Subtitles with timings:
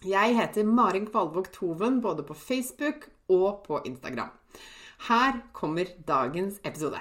[0.00, 4.30] Jeg heter Marin Kvalvåg Toven både på Facebook og på Instagram.
[5.08, 6.96] Her kommer dagens episode.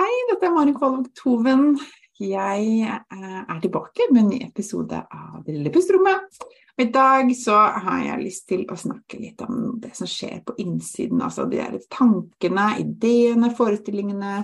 [0.00, 1.78] Hei, dette er Marin Kvalvåg Toven.
[2.18, 5.70] Jeg eh, er tilbake med en ny episode av Det lille.
[5.70, 10.42] Og I dag så har jeg lyst til å snakke litt om det som skjer
[10.42, 11.22] på innsiden.
[11.22, 14.34] Altså de der tankene, ideene, forestillingene.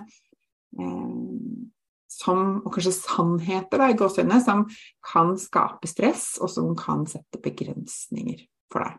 [0.79, 1.71] Eh,
[2.11, 4.65] som, og kanskje sannheter da, i gåsehudene, som
[5.07, 8.99] kan skape stress, og som kan sette begrensninger for deg.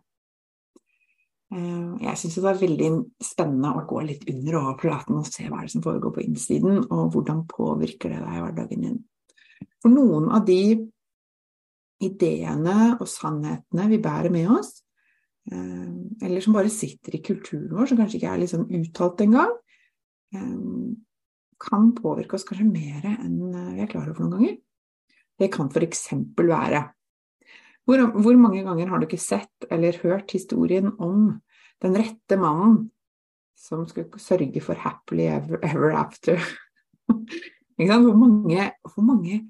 [1.52, 2.90] Eh, jeg syns det er veldig
[3.24, 7.12] spennende å gå litt under overflaten og se hva det som foregår på innsiden, og
[7.16, 9.00] hvordan påvirker det deg i hverdagen din.
[9.84, 10.62] For noen av de
[12.02, 14.80] ideene og sannhetene vi bærer med oss,
[15.52, 15.92] eh,
[16.24, 19.52] eller som bare sitter i kulturen vår, som kanskje ikke er liksom uttalt engang,
[20.34, 20.56] eh,
[21.62, 24.58] kan påvirke oss kanskje mer enn eh, vi er klar over noen ganger.
[25.42, 26.10] Det kan f.eks.
[26.38, 26.82] være
[27.90, 31.42] hvor, hvor, mange ganger har du ikke sett eller hørt historien om
[31.82, 32.92] den rette mannen
[33.58, 36.38] som skulle sørge for happily ever, ever after?
[37.10, 39.42] hvor, mange, hvor mange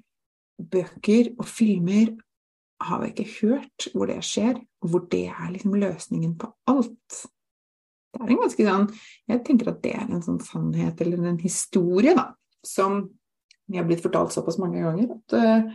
[0.58, 2.16] bøker og filmer
[2.82, 7.22] har vi ikke hørt hvor det skjer, og hvor det er liksom løsningen på alt?
[8.12, 8.86] Det er en ganske sånn
[9.30, 12.32] Jeg tenker at det er en sånn sannhet, eller en historie, da,
[12.66, 13.06] som
[13.70, 15.70] vi har blitt fortalt såpass mange ganger at uh,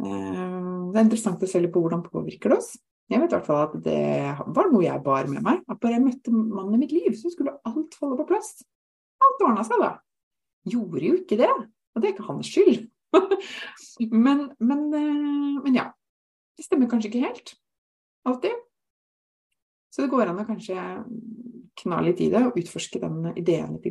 [0.00, 2.72] det er interessant å se litt på hvordan det påvirker oss.
[3.10, 4.02] Jeg vet i hvert fall at det
[4.54, 5.64] var noe jeg bar med meg.
[5.66, 8.60] At bare jeg møtte mannen i mitt liv, så skulle alt falle på plass.
[9.20, 9.90] Alt ordna seg da.
[10.70, 11.50] Gjorde jo ikke det.
[11.50, 12.86] Og det er ikke hans skyld.
[14.26, 15.90] men, men, uh, men ja.
[16.56, 17.54] Det stemmer kanskje ikke helt.
[18.28, 18.56] Alltid.
[19.90, 20.78] Så det går an å kanskje
[21.82, 23.88] kna litt i det og utforske den ideen litt.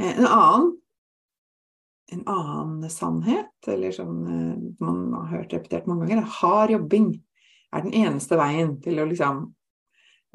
[0.00, 0.68] Eh, en annen,
[2.12, 7.12] en annen sannhet, eller sånn eh, man har hørt repetert mange ganger, er hard jobbing
[7.70, 9.44] er den eneste veien til å liksom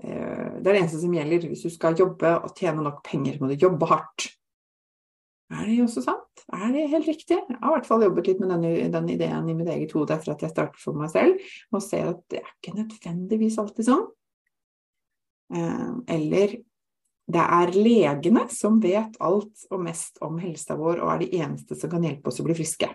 [0.01, 1.49] eh, Det er det eneste som gjelder.
[1.51, 4.29] Hvis du skal jobbe og tjene nok penger, må du jobbe hardt.
[5.53, 6.45] Er det også sant?
[6.55, 7.37] Er det helt riktig?
[7.37, 10.15] Jeg har i hvert fall jobbet litt med denne, den ideen i mitt eget hode
[10.15, 13.89] etter at jeg startet for meg selv, og ser at det er ikke nødvendigvis alltid
[13.91, 14.07] sånn.
[15.53, 16.55] Eh, eller
[17.25, 21.77] det er legene som vet alt og mest om helsa vår og er de eneste
[21.77, 22.89] som kan hjelpe oss å bli friske.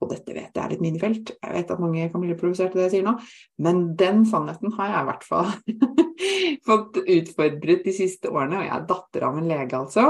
[0.00, 2.80] Og dette vet jeg er et minifelt, jeg vet at mange kan bli provosert av
[2.80, 3.16] det jeg sier nå,
[3.64, 5.52] men den sannheten har jeg i hvert fall
[6.64, 10.04] fått utfordret de siste årene, og jeg er datter av en lege, altså.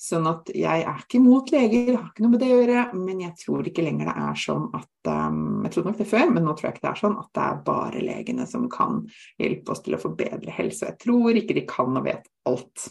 [0.00, 3.24] Sånn at jeg er ikke imot leger, har ikke noe med det å gjøre, men
[3.24, 6.46] jeg tror ikke lenger det er sånn at um, Jeg trodde nok det før, men
[6.46, 9.02] nå tror jeg ikke det er sånn at det er bare legene som kan
[9.40, 10.88] hjelpe oss til å forbedre helse.
[10.88, 12.88] Jeg tror ikke de kan og vet alt.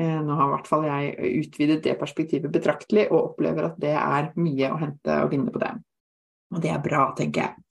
[0.00, 3.92] Eh, nå har i hvert fall jeg utvidet det perspektivet betraktelig, og opplever at det
[3.98, 5.74] er mye å hente og vinne på det.
[6.52, 7.61] Og det er bra, tenker jeg.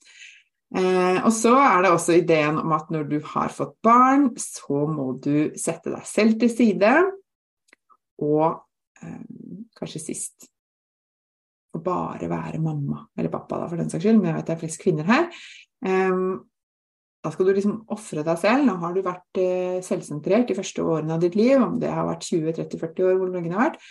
[0.71, 4.85] Eh, og så er det også ideen om at når du har fått barn, så
[4.87, 6.93] må du sette deg selv til side
[8.21, 8.45] og
[9.01, 9.25] eh,
[9.75, 10.47] kanskje sist
[11.71, 14.55] å bare være mamma, eller pappa da, for den saks skyld, men jeg vet det
[14.55, 15.27] er flest kvinner her.
[15.87, 16.23] Eh,
[17.21, 18.65] da skal du liksom ofre deg selv.
[18.65, 22.07] Nå har du vært eh, selvsentrert de første årene av ditt liv, om det har
[22.07, 23.85] vært 20-30-40 år, hvor lenge det har vært,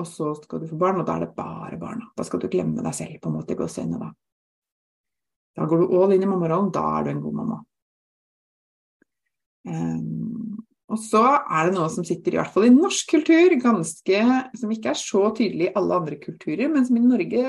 [0.00, 2.08] og så skal du få barn, og da er det bare barna.
[2.16, 4.14] Da skal du glemme deg selv, på en måte, i gåseøynene, da.
[5.56, 7.58] Da går du all inn i mammarollen, da er du en god mamma.
[9.68, 10.60] Um,
[10.90, 14.22] og så er det noe som sitter, i hvert fall i norsk kultur, ganske,
[14.58, 17.44] som ikke er så tydelig i alle andre kulturer, men som i Norge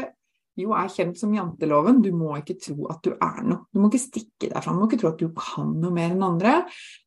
[0.59, 2.01] jo er kjent som janteloven.
[2.03, 3.63] Du må ikke tro at du er noe.
[3.71, 4.77] Du må ikke stikke deg fram.
[4.77, 6.57] Du må ikke tro at du kan noe mer enn andre.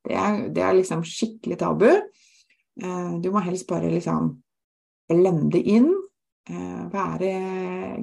[0.07, 1.91] Det er, det er liksom skikkelig tabu.
[1.93, 4.33] Eh, du må helst bare liksom
[5.13, 5.91] lende inn,
[6.49, 7.35] eh, være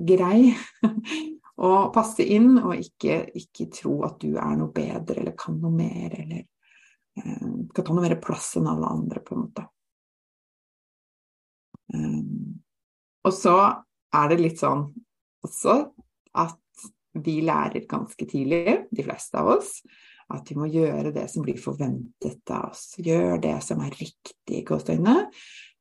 [0.07, 0.53] grei
[1.61, 5.73] og passe inn, og ikke, ikke, tro at du er noe bedre eller kan noe
[5.75, 6.47] mer, eller
[7.69, 9.65] skal ta noe mer plass enn alle andre, på en måte.
[13.21, 13.55] Og så
[14.15, 14.87] er det litt sånn
[15.45, 15.75] også
[16.39, 16.57] at
[17.21, 19.81] vi lærer ganske tidlig, de fleste av oss,
[20.31, 22.93] at vi må gjøre det som blir forventet av oss.
[23.03, 25.27] Gjør det som er riktig i gåseøynene.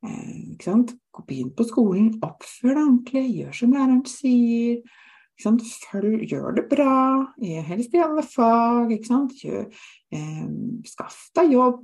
[0.07, 4.81] Eh, Begynn på skolen, oppfør deg ordentlig, gjør som læreren sier.
[5.41, 6.97] Følg, gjør det bra,
[7.67, 8.93] helst i alle fag.
[9.41, 9.67] Gjør,
[10.13, 10.45] eh,
[10.87, 11.81] skaff deg jobb,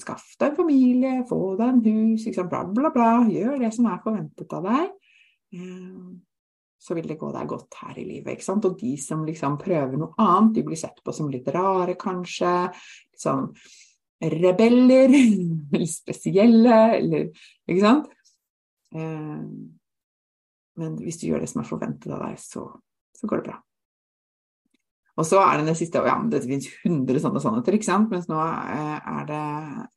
[0.00, 3.10] skaff deg familie, få deg en hus, bla, bla, bla.
[3.30, 4.92] Gjør det som er forventet av deg.
[5.54, 6.14] Eh,
[6.84, 8.44] så vil det gå deg godt her i livet.
[8.52, 12.52] Og de som liksom prøver noe annet, de blir sett på som litt rare, kanskje.
[12.68, 13.48] Litt sånn
[14.20, 17.30] rebeller, eller spesielle, eller
[17.64, 18.12] Ikke sant?
[18.94, 19.40] Eh,
[20.80, 22.66] men hvis du gjør det som er forventet av deg, så,
[23.14, 23.60] så går det bra.
[25.14, 28.10] Og så er det det siste, Ja, men det finnes hundre sånne sannheter, ikke sant,
[28.10, 29.42] mens nå eh, er det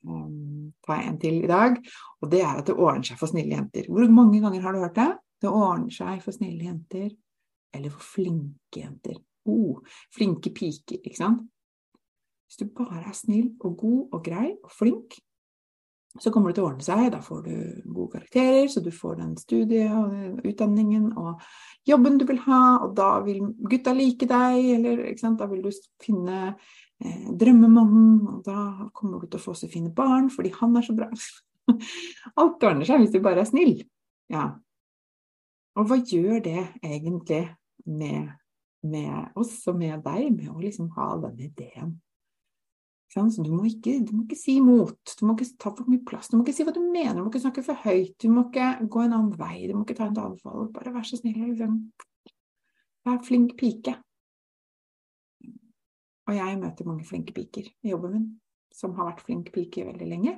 [0.06, 1.80] um, tar en til i dag,
[2.22, 3.90] og det er at det ordner seg for snille jenter.
[3.90, 5.10] Hvor mange ganger har du hørt det?
[5.42, 7.10] Det ordner seg for snille jenter,
[7.74, 9.18] eller for flinke jenter.
[9.50, 9.82] Oh,
[10.14, 11.48] flinke piker, ikke sant?
[12.48, 15.18] Hvis du bare er snill og god og grei og flink,
[16.18, 17.08] så kommer det til å ordne seg.
[17.14, 17.56] Da får du
[17.86, 21.44] gode karakterer, så du får den studiet og utdanningen og
[21.88, 25.04] jobben du vil ha, og da vil gutta like deg, eller
[25.40, 25.72] da vil du
[26.04, 30.76] finne eh, drømmemannen, og da kommer du til å få så fine barn fordi han
[30.76, 31.12] er så bra.
[32.40, 33.78] Alt ordner seg hvis du bare er snill.
[34.32, 34.52] Ja,
[35.78, 37.44] og hva gjør det egentlig
[37.86, 38.32] med,
[38.82, 41.98] med, oss og med deg, med å liksom ha denne ideen?
[43.08, 46.04] Så du må, ikke, du må ikke si imot, du må ikke ta for mye
[46.06, 48.28] plass, du må ikke si hva du mener, du må ikke snakke for høyt, du
[48.34, 50.74] må ikke gå en annen vei, du må ikke ta en annen valg.
[50.76, 51.80] Bare vær så snill liksom.
[53.08, 53.96] Vær flink pike.
[56.28, 58.28] Og jeg møter mange flinke piker i jobben min,
[58.76, 60.36] som har vært flinke piker veldig lenge,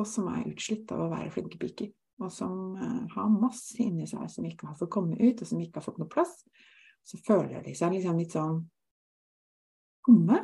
[0.00, 4.06] og som er utslitt av å være flinke piker og som eh, har masse inni
[4.08, 6.38] seg som ikke har fått komme ut, og som ikke har fått noe plass,
[7.06, 8.62] så føler de seg liksom litt sånn
[10.06, 10.40] tomme.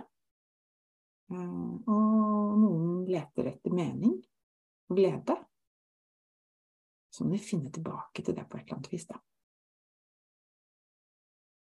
[1.32, 4.14] Eh, og noen leter etter mening
[4.90, 5.36] og glede.
[7.12, 9.18] Så må de finne tilbake til det på et eller annet vis, da.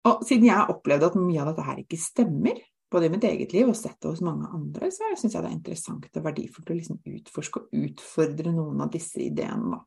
[0.06, 2.60] Og siden jeg har opplevd at mye av dette her ikke stemmer,
[2.92, 5.50] både i mitt eget liv og sett det hos mange andre, så syns jeg det
[5.50, 9.82] er interessant og verdifullt å liksom utforske og utfordre noen av disse ideene.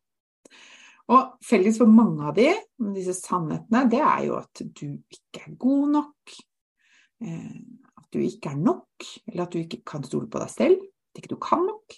[1.14, 2.50] Og felles for mange av de,
[2.92, 6.34] disse sannhetene, det er jo at du ikke er god nok,
[7.24, 7.54] eh,
[8.14, 11.34] du ikke er nok, eller at du ikke kan stole på deg selv, at ikke
[11.34, 11.96] du kan nok,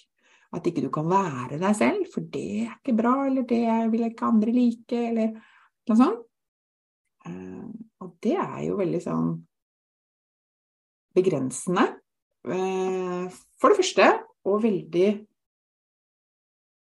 [0.51, 3.63] at ikke du kan være deg selv, for det er ikke bra, eller det
[3.93, 5.31] vil ikke andre like, eller
[5.87, 6.27] noe sånt.
[7.29, 7.67] Eh,
[8.01, 9.33] og det er jo veldig sånn
[11.15, 11.85] begrensende,
[12.49, 13.27] eh,
[13.61, 14.13] for det første,
[14.47, 15.09] og veldig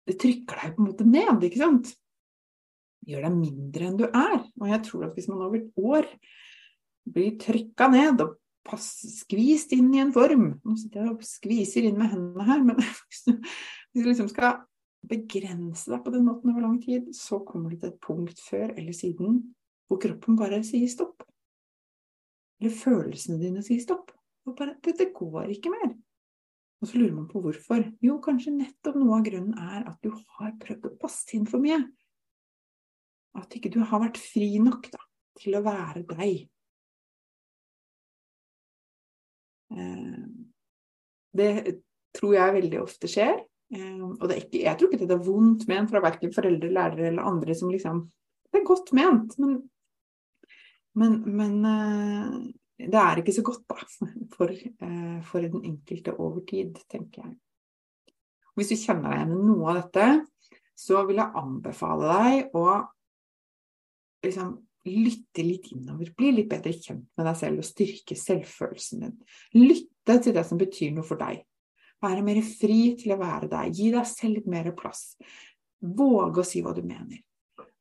[0.08, 1.90] Det trykker deg på en måte ned, ikke sant?
[3.04, 4.38] Gjør deg mindre enn du er.
[4.56, 6.08] Og jeg tror at hvis man over et år
[7.12, 8.88] blir trykka ned og pass,
[9.22, 12.80] skvist inn i en form Nå sitter jeg og skviser inn med hendene her, men
[13.08, 13.32] hvis du,
[14.04, 14.62] liksom skal
[15.08, 18.72] begrense deg på den måten over lang tid, så kommer du til et punkt før
[18.74, 19.40] eller siden
[19.88, 21.22] hvor kroppen bare sier stopp.
[22.58, 24.10] Eller følelsene dine sier stopp.
[24.48, 25.94] Og bare 'Dette går ikke mer'.
[26.80, 27.82] Og så lurer man på hvorfor.
[28.04, 31.62] Jo, kanskje nettopp noe av grunnen er at du har prøvd å passe inn for
[31.62, 31.80] mye.
[33.38, 35.02] At ikke du har vært fri nok da,
[35.40, 36.46] til å være deg.
[39.68, 41.50] Det
[42.16, 43.40] tror jeg veldig ofte skjer.
[43.74, 47.26] Eh, og ikke, jeg tror ikke det er vondt ment fra verken foreldre, lærere eller
[47.28, 48.06] andre som liksom
[48.48, 49.56] Det er godt ment, men,
[50.96, 53.76] men, men eh, det er ikke så godt da,
[54.36, 57.34] for, eh, for den enkelte over tid, tenker jeg.
[58.56, 60.06] Hvis du kjenner deg igjen i noe av dette,
[60.78, 62.64] så vil jeg anbefale deg å
[64.24, 64.56] liksom
[64.90, 66.10] lytte litt innover.
[66.16, 69.14] Bli litt bedre kjent med deg selv og styrke selvfølelsen din.
[69.56, 71.44] Lytte til det som betyr noe for deg.
[72.04, 73.74] Være mer fri til å være deg.
[73.74, 75.12] Gi deg selv litt mer plass.
[75.78, 77.20] Våge å si hva du mener.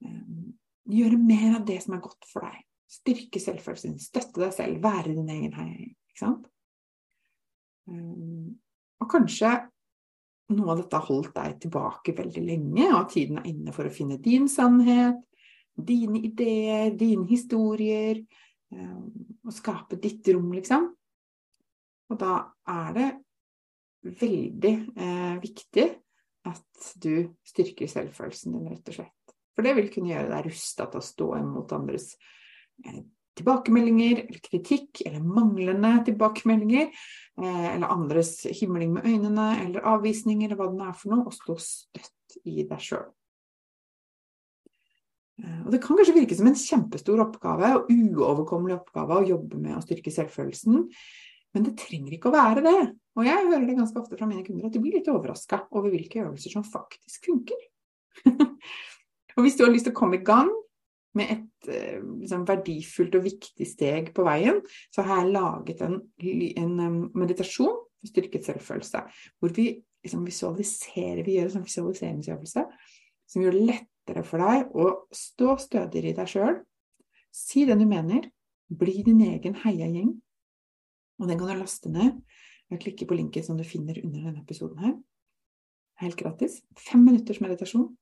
[0.05, 0.51] Eh,
[0.97, 2.63] gjøre mer av det som er godt for deg.
[2.87, 5.89] Styrke selvfølelsen, støtte deg selv, være din egen hei.
[6.07, 6.45] Ikke sant?
[7.87, 8.55] Um,
[8.99, 9.51] og kanskje
[10.55, 13.93] noe av dette har holdt deg tilbake veldig lenge, og tiden er inne for å
[13.93, 15.19] finne din sannhet.
[15.77, 18.23] Dine ideer, dine historier,
[18.73, 18.99] eh,
[19.45, 20.89] og skape ditt rom, liksom.
[22.07, 22.33] Og da
[22.71, 23.07] er det
[24.21, 25.87] veldig eh, viktig
[26.47, 29.35] at du styrker selvfølelsen din, rett og slett.
[29.57, 32.11] For det vil kunne gjøre deg rusta til å stå imot andres
[32.85, 33.01] eh,
[33.37, 36.91] tilbakemeldinger eller kritikk eller manglende tilbakemeldinger,
[37.41, 41.35] eh, eller andres himling med øynene eller avvisninger, eller hva det er for noe, og
[41.35, 43.09] stå støtt i deg sjøl.
[45.43, 49.61] Eh, og Det kan kanskje virke som en kjempestor oppgave og uoverkommelig oppgave å jobbe
[49.61, 50.85] med å styrke selvfølelsen,
[51.55, 52.77] men det trenger ikke å være det.
[53.17, 55.93] Og jeg hører det ganske ofte fra mine kunder at de blir litt overraska over
[55.93, 57.59] hvilke øvelser som faktisk funker.
[59.35, 60.51] og hvis du har lyst til å komme i gang
[61.17, 64.61] med et eh, liksom, verdifullt og viktig steg på veien,
[64.93, 65.99] så har jeg laget en,
[66.61, 66.77] en
[67.17, 69.01] meditasjon for styrket selvfølelse.
[69.41, 69.71] Hvor vi
[70.05, 72.65] liksom visualiserer, vi gjør en sånn visualiseringsøvelse
[73.27, 73.65] som gjør det
[74.07, 76.61] lettere for deg å stå stødigere i deg sjøl.
[77.31, 78.29] Si det du mener.
[78.67, 80.15] Bli din egen heiagjeng.
[81.19, 82.17] Og den kan du laste ned
[82.67, 84.95] ved å klikke på linken som du finner under denne episoden her.
[86.01, 86.61] Helt gratis.
[86.77, 87.95] Fem minutters meditasjon.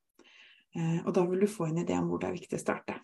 [0.75, 2.97] Eh, og da vil du få en idé om hvor det er viktig å starte.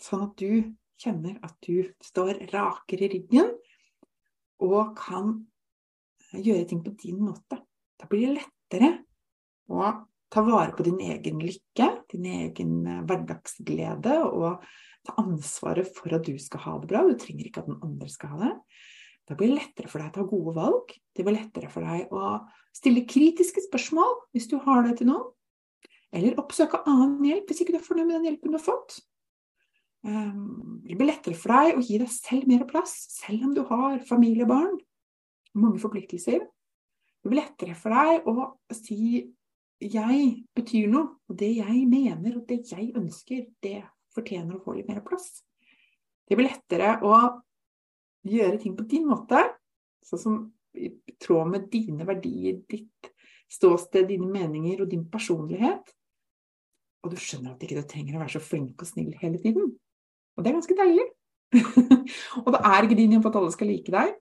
[0.00, 3.54] Sånn at du kjenner at du står rakere i ryggen
[4.60, 5.32] og kan
[6.36, 7.58] gjøre ting på din måte.
[7.98, 8.92] Da blir det lettere
[9.72, 9.88] å
[10.30, 14.64] ta vare på din egen lykke, din egen eh, hverdagsglede, og
[15.06, 17.04] ta ansvaret for at du skal ha det bra.
[17.08, 18.54] Du trenger ikke at den andre skal ha det.
[19.30, 20.94] Da blir det lettere for deg å ta gode valg.
[21.14, 22.40] Det blir lettere for deg å
[22.74, 25.30] stille kritiske spørsmål hvis du har det til noen.
[26.10, 28.98] Eller oppsøke annen hjelp hvis ikke du er fornøyd med den hjelpen du har fått.
[30.06, 33.62] Ehm, det blir lettere for deg å gi deg selv mer plass, selv om du
[33.68, 34.78] har familie og barn.
[35.60, 36.42] Mange forpliktelser.
[37.20, 39.20] Det blir lettere for deg å si
[39.80, 43.82] 'jeg betyr noe', og det jeg mener og det jeg ønsker, det
[44.14, 45.42] fortjener å få litt mer plass.
[46.28, 47.42] Det blir lettere å
[48.28, 49.40] gjøre ting på din måte,
[50.04, 50.40] sånn som
[50.74, 53.10] i tråd med dine verdier, ditt
[53.50, 55.90] ståsted, dine meninger og din personlighet.
[57.02, 59.72] Og du skjønner at ikke du trenger å være så flink og snill hele tiden.
[60.36, 61.06] Og det er ganske deilig.
[62.44, 64.12] og det er ikke din jobb at alle skal like deg.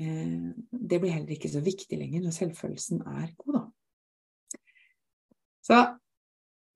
[0.00, 3.64] Eh, det blir heller ikke så viktig lenger når selvfølelsen er god, da.
[5.66, 5.98] Så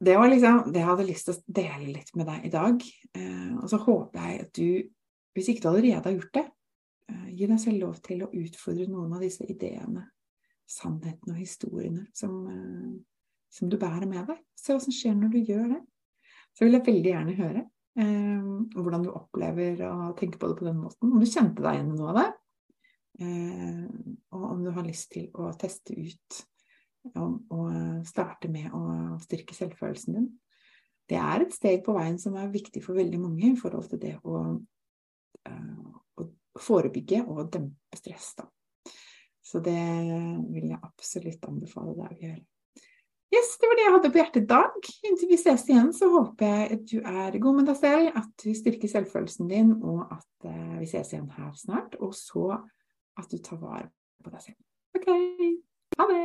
[0.01, 2.87] det var liksom det jeg hadde lyst til å dele litt med deg i dag.
[3.15, 4.97] Eh, og så håper jeg at du
[5.37, 6.47] hvis ikke du allerede har gjort det,
[7.13, 10.09] eh, gi deg selv lov til å utfordre noen av disse ideene,
[10.67, 12.97] sannhetene og historiene som, eh,
[13.53, 14.43] som du bærer med deg.
[14.59, 15.83] Se hva som skjer når du gjør det.
[16.57, 17.69] Så vil jeg veldig gjerne høre
[18.01, 21.11] hvordan du opplever å tenke på det på den måten.
[21.11, 22.29] Om du kjente deg igjen i noe av det.
[24.33, 26.39] Og om du har lyst til å teste ut
[27.15, 30.29] og, og starte med å styrke selvfølelsen din.
[31.11, 34.03] Det er et steg på veien som er viktig for veldig mange i forhold til
[34.03, 34.45] det å
[35.41, 38.33] å forebygge og dempe stress.
[38.39, 38.47] Da.
[39.41, 39.81] Så det
[40.53, 42.43] vil jeg absolutt anbefale deg å gjøre.
[43.31, 44.89] Yes, det var det jeg hadde på hjertet i dag.
[45.07, 48.33] Inntil vi ses igjen, så håper jeg at du er god med deg selv, at
[48.43, 51.95] du styrker selvfølelsen din, og at uh, vi ses igjen her snart.
[52.03, 52.49] Og så
[53.21, 53.87] at du tar vare
[54.25, 54.59] på deg selv.
[54.99, 55.09] OK.
[56.01, 56.25] Ha det.